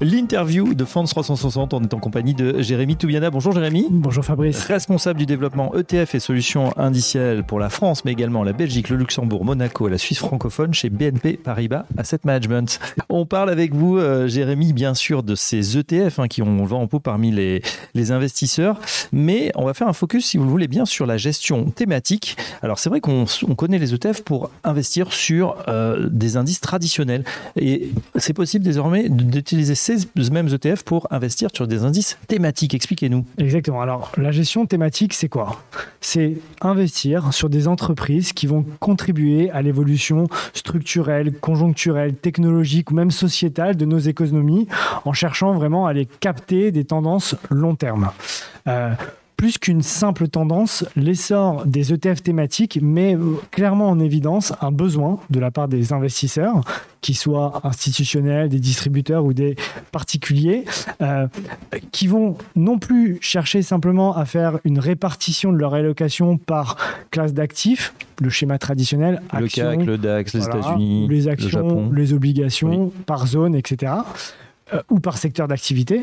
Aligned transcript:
L'interview 0.00 0.74
de 0.74 0.84
France 0.84 1.10
360, 1.10 1.74
on 1.74 1.82
est 1.82 1.92
en 1.92 1.98
compagnie 1.98 2.32
de 2.32 2.62
Jérémy 2.62 2.94
Toubiana. 2.94 3.30
Bonjour 3.30 3.52
Jérémy. 3.52 3.88
Bonjour 3.90 4.24
Fabrice. 4.24 4.64
Responsable 4.66 5.18
du 5.18 5.26
développement 5.26 5.74
ETF 5.74 6.14
et 6.14 6.20
solutions 6.20 6.72
indicielles 6.78 7.42
pour 7.42 7.58
la 7.58 7.68
France, 7.68 8.04
mais 8.04 8.12
également 8.12 8.44
la 8.44 8.52
Belgique, 8.52 8.90
le 8.90 8.96
Luxembourg, 8.96 9.44
Monaco 9.44 9.88
et 9.88 9.90
la 9.90 9.98
Suisse 9.98 10.20
francophone 10.20 10.72
chez 10.72 10.88
BNP 10.88 11.36
Paribas 11.36 11.84
Asset 11.96 12.20
Management. 12.22 12.78
On 13.08 13.26
parle 13.26 13.50
avec 13.50 13.74
vous, 13.74 13.98
euh, 13.98 14.28
Jérémy, 14.28 14.72
bien 14.72 14.94
sûr, 14.94 15.24
de 15.24 15.34
ces 15.34 15.76
ETF 15.76 16.20
hein, 16.20 16.28
qui 16.28 16.42
ont 16.42 16.64
vent 16.64 16.82
en 16.82 16.86
pot 16.86 17.00
parmi 17.00 17.32
les, 17.32 17.60
les 17.94 18.12
investisseurs, 18.12 18.80
mais 19.10 19.50
on 19.56 19.64
va 19.64 19.74
faire 19.74 19.88
un 19.88 19.92
focus, 19.92 20.26
si 20.26 20.36
vous 20.36 20.44
le 20.44 20.50
voulez 20.50 20.68
bien, 20.68 20.84
sur 20.84 21.06
la 21.06 21.16
gestion 21.16 21.70
thématique. 21.70 22.36
Alors 22.62 22.78
c'est 22.78 22.88
vrai 22.88 23.00
qu'on 23.00 23.24
on 23.48 23.54
connaît 23.56 23.78
les 23.78 23.94
ETF 23.94 24.22
pour 24.22 24.52
investir 24.62 25.12
sur 25.12 25.56
euh, 25.66 26.08
des 26.08 26.36
indices 26.36 26.60
traditionnels 26.60 27.24
et 27.56 27.90
c'est 28.14 28.32
possible 28.32 28.64
désormais 28.64 29.08
d'utiliser 29.08 29.74
ces 29.96 30.30
mêmes 30.30 30.48
ETF 30.48 30.82
pour 30.82 31.06
investir 31.10 31.48
sur 31.54 31.66
des 31.66 31.84
indices 31.84 32.18
thématiques. 32.26 32.74
Expliquez-nous. 32.74 33.24
Exactement. 33.38 33.80
Alors, 33.80 34.12
la 34.16 34.32
gestion 34.32 34.66
thématique, 34.66 35.14
c'est 35.14 35.28
quoi? 35.28 35.62
C'est 36.00 36.38
investir 36.60 37.32
sur 37.32 37.48
des 37.48 37.68
entreprises 37.68 38.32
qui 38.32 38.46
vont 38.46 38.64
contribuer 38.80 39.50
à 39.50 39.62
l'évolution 39.62 40.26
structurelle, 40.52 41.32
conjoncturelle, 41.38 42.14
technologique 42.14 42.90
ou 42.90 42.94
même 42.94 43.10
sociétale 43.10 43.76
de 43.76 43.84
nos 43.84 43.98
économies 43.98 44.68
en 45.04 45.12
cherchant 45.12 45.52
vraiment 45.54 45.86
à 45.86 45.92
les 45.92 46.06
capter 46.06 46.70
des 46.70 46.84
tendances 46.84 47.34
long 47.50 47.74
terme. 47.74 48.10
Euh, 48.66 48.92
plus 49.38 49.56
qu'une 49.56 49.82
simple 49.82 50.26
tendance, 50.26 50.84
l'essor 50.96 51.64
des 51.64 51.92
ETF 51.92 52.22
thématiques 52.24 52.80
met 52.82 53.14
euh, 53.14 53.36
clairement 53.52 53.88
en 53.88 54.00
évidence 54.00 54.52
un 54.60 54.72
besoin 54.72 55.20
de 55.30 55.38
la 55.38 55.52
part 55.52 55.68
des 55.68 55.92
investisseurs, 55.92 56.60
qu'ils 57.00 57.16
soient 57.16 57.60
institutionnels, 57.62 58.48
des 58.48 58.58
distributeurs 58.58 59.24
ou 59.24 59.32
des 59.32 59.54
particuliers, 59.92 60.64
euh, 61.00 61.28
qui 61.92 62.08
vont 62.08 62.36
non 62.56 62.78
plus 62.80 63.18
chercher 63.20 63.62
simplement 63.62 64.16
à 64.16 64.24
faire 64.24 64.58
une 64.64 64.80
répartition 64.80 65.52
de 65.52 65.56
leur 65.56 65.72
allocation 65.72 66.36
par 66.36 66.76
classe 67.12 67.32
d'actifs, 67.32 67.94
le 68.20 68.30
schéma 68.30 68.58
traditionnel, 68.58 69.22
le 69.38 69.46
CAC, 69.46 69.84
le 69.84 69.98
DAX, 69.98 70.34
les 70.34 70.44
États-Unis, 70.46 71.06
les 71.08 71.28
actions, 71.28 71.92
les 71.92 72.12
obligations, 72.12 72.92
par 73.06 73.28
zone, 73.28 73.54
etc., 73.54 73.92
euh, 74.74 74.82
ou 74.90 74.98
par 74.98 75.16
secteur 75.16 75.46
d'activité 75.46 76.02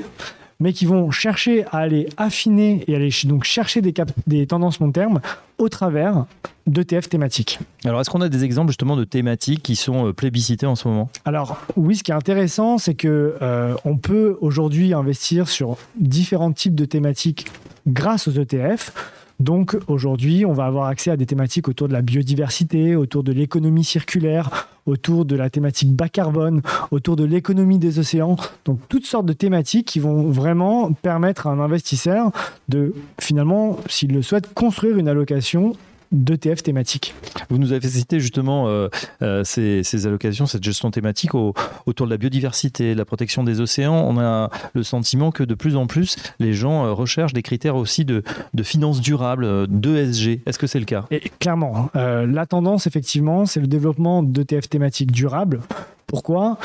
mais 0.59 0.73
qui 0.73 0.85
vont 0.85 1.11
chercher 1.11 1.65
à 1.65 1.77
aller 1.79 2.07
affiner 2.17 2.83
et 2.87 2.95
aller 2.95 3.09
donc 3.25 3.43
chercher 3.43 3.81
des, 3.81 3.93
des 4.27 4.47
tendances 4.47 4.79
long 4.79 4.91
terme 4.91 5.21
au 5.57 5.69
travers 5.69 6.25
d'ETF 6.67 7.09
thématiques. 7.09 7.59
Alors, 7.83 8.01
est-ce 8.01 8.09
qu'on 8.09 8.21
a 8.21 8.29
des 8.29 8.43
exemples 8.43 8.69
justement 8.69 8.95
de 8.95 9.03
thématiques 9.03 9.61
qui 9.61 9.75
sont 9.75 10.07
euh, 10.07 10.13
plébiscitées 10.13 10.65
en 10.65 10.75
ce 10.75 10.87
moment? 10.87 11.09
Alors, 11.23 11.61
oui, 11.75 11.95
ce 11.95 12.03
qui 12.03 12.11
est 12.11 12.15
intéressant, 12.15 12.77
c'est 12.77 12.95
que 12.95 13.35
euh, 13.41 13.75
on 13.85 13.97
peut 13.97 14.37
aujourd'hui 14.41 14.93
investir 14.93 15.47
sur 15.47 15.77
différents 15.99 16.51
types 16.51 16.75
de 16.75 16.85
thématiques 16.85 17.47
grâce 17.87 18.27
aux 18.27 18.31
ETF. 18.31 18.91
Donc 19.39 19.77
aujourd'hui, 19.87 20.45
on 20.45 20.53
va 20.53 20.65
avoir 20.65 20.87
accès 20.87 21.11
à 21.11 21.17
des 21.17 21.25
thématiques 21.25 21.67
autour 21.67 21.87
de 21.87 21.93
la 21.93 22.01
biodiversité, 22.01 22.95
autour 22.95 23.23
de 23.23 23.31
l'économie 23.31 23.83
circulaire, 23.83 24.69
autour 24.85 25.25
de 25.25 25.35
la 25.35 25.49
thématique 25.49 25.93
bas 25.93 26.09
carbone, 26.09 26.61
autour 26.91 27.15
de 27.15 27.23
l'économie 27.23 27.79
des 27.79 27.99
océans. 27.99 28.37
Donc 28.65 28.79
toutes 28.87 29.05
sortes 29.05 29.25
de 29.25 29.33
thématiques 29.33 29.87
qui 29.87 29.99
vont 29.99 30.29
vraiment 30.29 30.91
permettre 30.93 31.47
à 31.47 31.51
un 31.51 31.59
investisseur 31.59 32.31
de 32.69 32.93
finalement, 33.19 33.77
s'il 33.87 34.13
le 34.13 34.21
souhaite, 34.21 34.53
construire 34.53 34.97
une 34.97 35.07
allocation 35.07 35.73
d'ETF 36.15 36.63
thématiques. 36.63 37.13
Vous 37.49 37.57
nous 37.57 37.73
avez 37.73 37.87
cité 37.87 38.19
justement 38.19 38.67
euh, 38.67 38.87
euh, 39.21 39.43
ces, 39.43 40.07
allocations, 40.07 40.45
cette 40.45 40.63
gestion 40.63 40.91
thématique 40.91 41.35
autour 41.35 42.07
de 42.07 42.11
la 42.11 42.17
biodiversité, 42.17 42.95
la 42.95 43.05
protection 43.05 43.43
des 43.43 43.61
océans. 43.61 43.95
On 44.07 44.19
a 44.19 44.49
le 44.73 44.83
sentiment 44.83 45.31
que 45.31 45.43
de 45.43 45.53
plus 45.53 45.75
en 45.75 45.87
plus, 45.87 46.15
les 46.39 46.53
gens 46.53 46.85
euh, 46.85 46.93
recherchent 46.93 47.33
des 47.33 47.43
critères 47.43 47.75
aussi 47.75 48.05
de, 48.05 48.23
de 48.53 48.63
finances 48.63 49.01
durables, 49.01 49.67
d'ESG. 49.67 50.41
Est-ce 50.45 50.59
que 50.59 50.67
c'est 50.67 50.79
le 50.79 50.85
cas? 50.85 51.05
Et 51.11 51.21
Clairement. 51.39 51.89
la 51.93 52.45
tendance, 52.45 52.87
effectivement, 52.87 53.45
c'est 53.45 53.59
le 53.59 53.67
développement 53.67 54.23
d'ETF 54.23 54.69
thématiques 54.69 55.11
durables 55.11 55.61
pourquoi? 56.07 56.57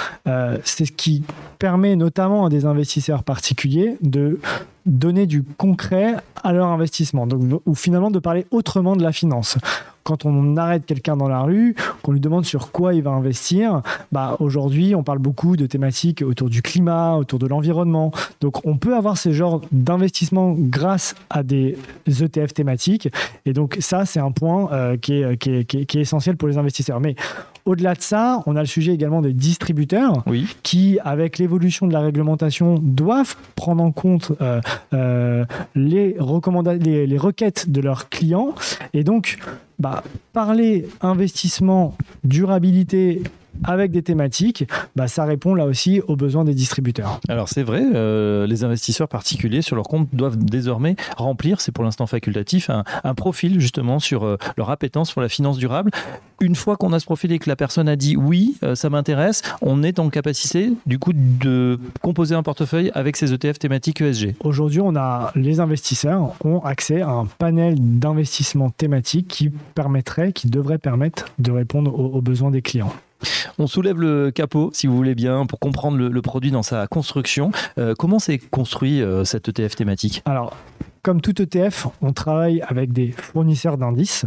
C'est 0.64 0.84
ce 0.84 0.92
qui 0.92 1.24
permet 1.60 1.94
notamment 1.94 2.46
à 2.46 2.48
des 2.48 2.64
investisseurs 2.64 3.22
particuliers 3.22 3.96
de 4.00 4.40
donner 4.86 5.26
du 5.26 5.44
concret 5.44 6.16
à 6.42 6.52
leur 6.52 6.68
investissement, 6.68 7.26
donc, 7.26 7.60
ou 7.66 7.74
finalement 7.74 8.10
de 8.10 8.18
parler 8.18 8.46
autrement 8.50 8.96
de 8.96 9.02
la 9.02 9.12
finance. 9.12 9.58
Quand 10.02 10.24
on 10.24 10.56
arrête 10.56 10.86
quelqu'un 10.86 11.18
dans 11.18 11.28
la 11.28 11.42
rue, 11.42 11.76
qu'on 12.02 12.12
lui 12.12 12.20
demande 12.20 12.46
sur 12.46 12.72
quoi 12.72 12.94
il 12.94 13.02
va 13.02 13.10
investir, 13.10 13.82
bah 14.10 14.36
aujourd'hui 14.40 14.94
on 14.94 15.02
parle 15.02 15.18
beaucoup 15.18 15.56
de 15.58 15.66
thématiques 15.66 16.22
autour 16.22 16.48
du 16.48 16.62
climat, 16.62 17.16
autour 17.16 17.38
de 17.38 17.46
l'environnement. 17.46 18.10
Donc 18.40 18.66
on 18.66 18.78
peut 18.78 18.96
avoir 18.96 19.18
ce 19.18 19.30
genre 19.30 19.60
d'investissement 19.70 20.54
grâce 20.56 21.14
à 21.28 21.42
des 21.42 21.76
ETF 22.06 22.54
thématiques. 22.54 23.10
Et 23.44 23.52
donc 23.52 23.76
ça 23.80 24.06
c'est 24.06 24.20
un 24.20 24.32
point 24.32 24.72
euh, 24.72 24.96
qui, 24.96 25.20
est, 25.20 25.36
qui, 25.36 25.50
est, 25.50 25.94
essentiel 25.94 26.38
pour 26.38 26.48
les 26.48 26.56
investisseurs. 26.56 27.00
Mais 27.00 27.14
au-delà 27.64 27.94
de 27.94 28.00
ça, 28.00 28.42
on 28.46 28.56
a 28.56 28.60
le 28.60 28.66
sujet 28.66 28.92
également 28.92 29.22
des 29.22 29.32
distributeurs 29.32 30.24
qui, 30.62 30.98
avec 31.04 31.38
l'évolution 31.38 31.86
de 31.86 31.92
la 31.92 32.00
réglementation, 32.00 32.78
doivent 32.80 33.36
prendre 33.56 33.82
en 33.82 33.92
compte 33.92 34.32
euh, 34.40 34.60
euh, 34.94 35.44
les, 35.74 36.16
les, 36.80 37.06
les, 37.06 37.18
requêtes 37.18 37.70
de 37.70 37.80
leurs 37.80 38.08
clients. 38.08 38.54
Et 38.94 39.04
donc, 39.04 39.38
bah, 39.78 40.02
parler 40.32 40.88
investissement, 41.00 41.96
durabilité 42.24 43.22
avec 43.64 43.90
des 43.90 44.02
thématiques, 44.02 44.64
bah, 44.96 45.08
ça 45.08 45.24
répond 45.24 45.54
là 45.54 45.66
aussi 45.66 46.00
aux 46.06 46.16
besoins 46.16 46.44
des 46.44 46.54
distributeurs. 46.54 47.20
Alors 47.28 47.48
c'est 47.48 47.62
vrai, 47.62 47.82
euh, 47.94 48.46
les 48.46 48.64
investisseurs 48.64 49.08
particuliers 49.08 49.62
sur 49.62 49.76
leur 49.76 49.84
compte 49.84 50.08
doivent 50.12 50.38
désormais 50.38 50.96
remplir, 51.16 51.60
c'est 51.60 51.72
pour 51.72 51.84
l'instant 51.84 52.06
facultatif, 52.06 52.70
un, 52.70 53.14
profil 53.14 53.60
justement 53.60 53.98
sur 53.98 54.24
euh, 54.24 54.36
leur 54.56 54.70
appétence 54.70 55.12
pour 55.12 55.20
la 55.20 55.28
finance 55.28 55.58
durable. 55.58 55.90
Une 56.40 56.54
fois 56.54 56.76
qu'on 56.76 56.92
a 56.92 57.00
ce 57.00 57.04
profil 57.04 57.32
et 57.32 57.38
que 57.38 57.50
la 57.50 57.56
personne 57.56 57.88
a 57.88 57.96
dit 57.96 58.16
oui, 58.16 58.56
euh, 58.62 58.74
ça 58.74 58.88
m'intéresse, 58.88 59.42
on 59.60 59.82
est 59.82 59.98
en 59.98 60.08
capacité 60.08 60.72
du 60.86 60.98
coup 60.98 61.12
de 61.12 61.78
composer 62.00 62.34
un 62.34 62.42
portefeuille 62.42 62.90
avec 62.94 63.16
ces 63.16 63.34
ETF 63.34 63.58
thématiques 63.58 64.00
ESG. 64.00 64.36
Aujourd'hui, 64.40 64.80
on 64.80 64.96
a 64.96 65.32
les 65.34 65.60
investisseurs 65.60 66.34
ont 66.44 66.60
accès 66.60 67.02
à 67.02 67.10
un 67.10 67.26
panel 67.26 67.76
d'investissement 67.98 68.70
thématique 68.70 69.28
qui 69.28 69.50
permettrait, 69.74 70.32
qui 70.32 70.48
devrait 70.48 70.78
permettre 70.78 71.26
de 71.38 71.50
répondre 71.50 71.98
aux 71.98 72.22
besoins 72.22 72.50
des 72.50 72.62
clients. 72.62 72.92
On 73.58 73.66
soulève 73.66 74.00
le 74.00 74.30
capot, 74.30 74.70
si 74.72 74.86
vous 74.86 74.96
voulez 74.96 75.14
bien, 75.14 75.46
pour 75.46 75.58
comprendre 75.58 75.96
le, 75.96 76.22
produit 76.22 76.50
dans 76.50 76.62
sa 76.62 76.86
construction. 76.86 77.50
Euh, 77.78 77.94
comment 77.98 78.18
s'est 78.18 78.38
construit 78.38 79.02
euh, 79.02 79.24
cet 79.24 79.48
ETF 79.48 79.76
thématique? 79.76 80.22
Alors, 80.26 80.56
comme 81.02 81.20
tout 81.20 81.40
ETF, 81.40 81.88
on 82.02 82.12
travaille 82.12 82.62
avec 82.68 82.92
des 82.92 83.10
fournisseurs 83.10 83.78
d'indices. 83.78 84.26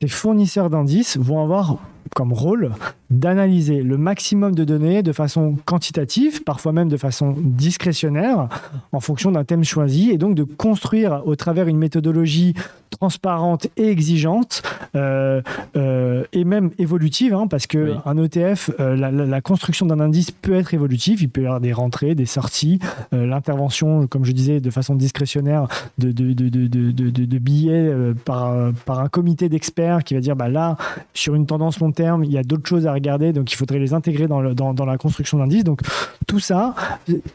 Les 0.00 0.08
fournisseurs 0.08 0.70
d'indices 0.70 1.16
vont 1.16 1.42
avoir 1.42 1.78
comme 2.14 2.32
rôle 2.32 2.72
d'analyser 3.10 3.82
le 3.82 3.98
maximum 3.98 4.54
de 4.54 4.64
données 4.64 5.02
de 5.02 5.12
façon 5.12 5.56
quantitative, 5.64 6.42
parfois 6.44 6.72
même 6.72 6.88
de 6.88 6.96
façon 6.96 7.34
discrétionnaire, 7.36 8.48
en 8.92 9.00
fonction 9.00 9.30
d'un 9.32 9.44
thème 9.44 9.64
choisi, 9.64 10.10
et 10.10 10.18
donc 10.18 10.34
de 10.34 10.44
construire 10.44 11.22
au 11.26 11.36
travers 11.36 11.68
une 11.68 11.78
méthodologie 11.78 12.54
transparente 13.00 13.68
et 13.76 13.88
exigeante, 13.88 14.62
euh, 14.96 15.40
euh, 15.76 16.24
et 16.32 16.44
même 16.44 16.70
évolutive, 16.78 17.32
hein, 17.32 17.46
parce 17.46 17.66
que 17.66 17.94
un 18.04 18.16
ETF, 18.16 18.70
euh, 18.80 18.96
la, 18.96 19.40
construction 19.40 19.86
d'un 19.86 20.00
indice 20.00 20.30
peut 20.32 20.54
être 20.54 20.74
évolutive, 20.74 21.22
il 21.22 21.28
peut 21.28 21.42
y 21.42 21.44
avoir 21.44 21.60
des 21.60 21.72
rentrées, 21.72 22.14
des 22.14 22.26
sorties, 22.26 22.80
l'intervention, 23.12 24.06
comme 24.06 24.24
je 24.24 24.32
disais, 24.32 24.60
de 24.60 24.70
façon 24.70 24.94
discrétionnaire 24.94 25.68
de, 25.98 26.10
de, 26.10 26.32
de, 26.32 26.48
de 26.68 27.38
billets 27.38 27.92
par, 28.24 28.54
par 28.84 29.00
un 29.00 29.08
comité 29.08 29.48
d'experts 29.48 30.02
qui 30.04 30.14
va 30.14 30.20
dire, 30.20 30.36
bah 30.36 30.48
là, 30.48 30.76
sur 31.14 31.34
une 31.34 31.46
tendance 31.46 31.78
long 31.78 31.92
terme, 31.92 32.24
il 32.24 32.32
y 32.32 32.38
a 32.38 32.42
d'autres 32.42 32.68
choses 32.68 32.86
à 32.86 32.92
regarder, 32.92 33.32
donc 33.32 33.52
il 33.52 33.56
faudrait 33.56 33.78
les 33.78 33.94
intégrer 33.94 34.26
dans, 34.26 34.40
le, 34.40 34.54
dans, 34.54 34.74
dans 34.74 34.84
la 34.84 34.98
construction 34.98 35.38
d'indices. 35.38 35.64
Donc 35.64 35.80
tout 36.26 36.40
ça 36.40 36.74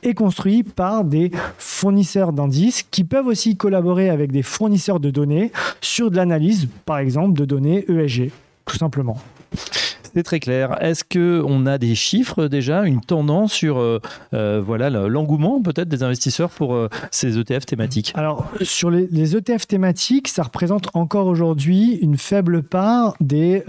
est 0.03 0.13
construit 0.13 0.63
par 0.63 1.03
des 1.03 1.31
fournisseurs 1.57 2.33
d'indices 2.33 2.83
qui 2.83 3.03
peuvent 3.03 3.27
aussi 3.27 3.55
collaborer 3.55 4.09
avec 4.09 4.31
des 4.31 4.43
fournisseurs 4.43 4.99
de 4.99 5.09
données 5.09 5.52
sur 5.81 6.11
de 6.11 6.15
l'analyse, 6.15 6.67
par 6.85 6.99
exemple, 6.99 7.39
de 7.39 7.45
données 7.45 7.85
ESG, 7.89 8.31
tout 8.65 8.77
simplement. 8.77 9.17
C'est 10.15 10.23
très 10.23 10.39
clair. 10.39 10.77
Est-ce 10.79 11.03
qu'on 11.03 11.65
a 11.65 11.79
des 11.79 11.95
chiffres 11.95 12.45
déjà, 12.45 12.83
une 12.83 13.01
tendance 13.01 13.51
sur 13.51 13.79
euh, 13.79 13.99
euh, 14.35 14.61
voilà 14.63 14.91
l'engouement 14.91 15.59
peut-être 15.59 15.89
des 15.89 16.03
investisseurs 16.03 16.51
pour 16.51 16.75
euh, 16.75 16.87
ces 17.09 17.39
ETF 17.39 17.65
thématiques? 17.65 18.13
Alors 18.15 18.47
sur 18.61 18.91
les, 18.91 19.07
les, 19.07 19.35
ETF 19.35 19.65
thématiques, 19.65 20.27
ça 20.27 20.43
représente 20.43 20.89
encore 20.93 21.25
aujourd'hui 21.25 21.97
une 22.01 22.17
faible 22.17 22.61
part 22.61 23.15
des, 23.21 23.63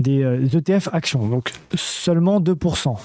des 0.00 0.22
ETF 0.56 0.88
actions, 0.92 1.28
donc 1.28 1.52
seulement 1.74 2.40
2%. 2.40 2.96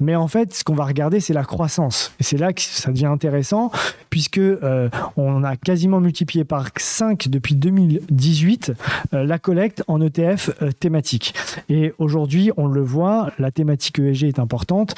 Mais 0.00 0.16
en 0.16 0.28
fait, 0.28 0.52
ce 0.52 0.64
qu'on 0.64 0.74
va 0.74 0.84
regarder, 0.84 1.20
c'est 1.20 1.32
la 1.32 1.44
croissance. 1.44 2.12
Et 2.20 2.24
c'est 2.24 2.36
là 2.36 2.52
que 2.52 2.60
ça 2.60 2.90
devient 2.90 3.06
intéressant, 3.06 3.70
puisque 4.10 4.38
euh, 4.38 4.88
on 5.16 5.44
a 5.44 5.56
quasiment 5.56 6.00
multiplié 6.00 6.44
par 6.44 6.68
5 6.76 7.28
depuis 7.28 7.54
2018 7.54 8.72
euh, 9.12 9.24
la 9.24 9.38
collecte 9.38 9.84
en 9.86 10.00
ETF 10.00 10.50
euh, 10.62 10.72
thématique. 10.72 11.34
Et 11.68 11.92
aujourd'hui, 11.98 12.50
on 12.56 12.66
le 12.66 12.82
voit, 12.82 13.30
la 13.38 13.50
thématique 13.50 13.98
ESG 13.98 14.24
est 14.24 14.38
importante 14.38 14.94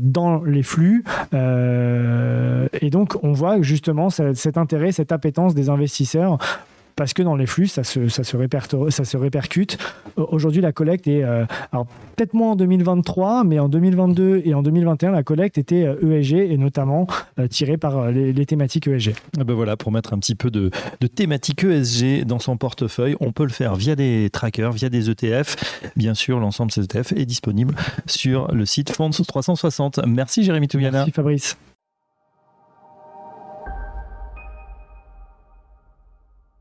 dans 0.00 0.42
les 0.42 0.62
flux. 0.62 1.04
et 1.32 2.90
donc, 2.90 3.22
on 3.22 3.32
voit 3.32 3.60
justement 3.62 4.10
cet 4.10 4.56
intérêt, 4.56 4.92
cette 4.92 5.12
appétence 5.12 5.54
des 5.54 5.68
investisseurs 5.68 6.38
parce 7.00 7.14
que 7.14 7.22
dans 7.22 7.34
les 7.34 7.46
flux, 7.46 7.66
ça 7.66 7.82
se, 7.82 8.08
ça 8.08 8.24
se, 8.24 8.36
ça 8.90 9.04
se 9.06 9.16
répercute. 9.16 9.78
Aujourd'hui, 10.16 10.60
la 10.60 10.70
collecte 10.70 11.08
est, 11.08 11.24
euh, 11.24 11.46
alors 11.72 11.86
peut-être 12.14 12.34
moins 12.34 12.50
en 12.50 12.56
2023, 12.56 13.42
mais 13.44 13.58
en 13.58 13.70
2022 13.70 14.42
et 14.44 14.52
en 14.52 14.60
2021, 14.60 15.12
la 15.12 15.22
collecte 15.22 15.56
était 15.56 15.80
ESG 15.80 16.34
euh, 16.34 16.40
e 16.40 16.52
et 16.52 16.58
notamment 16.58 17.06
euh, 17.38 17.46
tirée 17.46 17.78
par 17.78 18.10
les, 18.10 18.44
thématiques 18.44 18.86
ESG. 18.86 19.14
Ah 19.38 19.44
ben 19.44 19.54
voilà, 19.54 19.78
pour 19.78 19.92
mettre 19.92 20.12
un 20.12 20.18
petit 20.18 20.34
peu 20.34 20.50
de, 20.50 20.70
de 21.00 21.06
thématique 21.06 21.64
ESG 21.64 22.26
dans 22.26 22.38
son 22.38 22.58
portefeuille, 22.58 23.16
on 23.20 23.32
peut 23.32 23.44
le 23.44 23.48
faire 23.48 23.76
via 23.76 23.96
des 23.96 24.28
trackers, 24.30 24.72
via 24.72 24.90
des 24.90 25.08
ETF. 25.08 25.56
Bien 25.96 26.12
sûr, 26.12 26.38
l'ensemble 26.38 26.68
de 26.68 26.74
ces 26.74 26.82
ETF 26.82 27.12
est 27.12 27.24
disponible 27.24 27.74
sur 28.04 28.52
le 28.52 28.66
site 28.66 28.94
Fonds 28.94 29.08
360. 29.08 30.00
Merci 30.06 30.44
Jérémy 30.44 30.68
Toubiana. 30.68 30.98
Merci 30.98 31.12
Fabrice. 31.12 31.56